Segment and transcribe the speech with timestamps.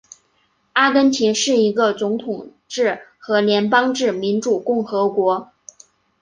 [0.73, 5.51] 阿根廷是一个总统制和联邦制民主共和国。